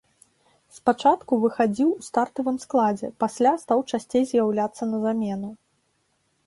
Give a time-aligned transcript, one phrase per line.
[0.77, 5.49] Спачатку выхадзіў у стартавым складзе, пасля стаў часцей з'яўляцца на замену.